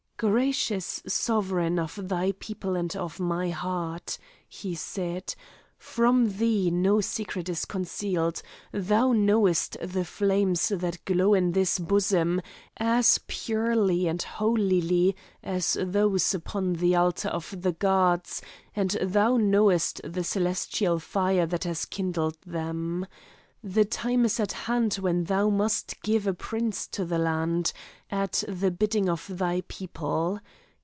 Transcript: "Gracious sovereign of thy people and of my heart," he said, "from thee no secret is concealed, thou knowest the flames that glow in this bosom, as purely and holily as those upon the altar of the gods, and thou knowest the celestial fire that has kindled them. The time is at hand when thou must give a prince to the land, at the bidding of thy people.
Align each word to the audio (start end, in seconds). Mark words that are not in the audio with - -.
"Gracious 0.21 1.01
sovereign 1.07 1.79
of 1.79 1.99
thy 2.07 2.31
people 2.33 2.75
and 2.75 2.95
of 2.95 3.19
my 3.19 3.49
heart," 3.49 4.19
he 4.47 4.75
said, 4.75 5.33
"from 5.79 6.37
thee 6.37 6.69
no 6.69 7.01
secret 7.01 7.49
is 7.49 7.65
concealed, 7.65 8.39
thou 8.71 9.13
knowest 9.13 9.77
the 9.81 10.05
flames 10.05 10.67
that 10.67 11.03
glow 11.05 11.33
in 11.33 11.53
this 11.53 11.79
bosom, 11.79 12.39
as 12.77 13.19
purely 13.25 14.05
and 14.07 14.21
holily 14.21 15.15
as 15.41 15.75
those 15.81 16.35
upon 16.35 16.73
the 16.73 16.95
altar 16.95 17.29
of 17.29 17.59
the 17.59 17.71
gods, 17.71 18.43
and 18.75 18.91
thou 19.01 19.37
knowest 19.37 20.01
the 20.03 20.23
celestial 20.23 20.99
fire 20.99 21.47
that 21.47 21.63
has 21.63 21.83
kindled 21.85 22.37
them. 22.45 23.07
The 23.63 23.85
time 23.85 24.25
is 24.25 24.39
at 24.39 24.51
hand 24.53 24.95
when 24.95 25.25
thou 25.25 25.49
must 25.51 26.01
give 26.01 26.25
a 26.25 26.33
prince 26.33 26.87
to 26.87 27.05
the 27.05 27.19
land, 27.19 27.73
at 28.09 28.43
the 28.47 28.71
bidding 28.71 29.07
of 29.07 29.27
thy 29.29 29.61
people. 29.67 30.39